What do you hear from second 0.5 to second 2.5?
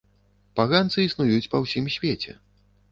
Паганцы існуюць па ўсім свеце.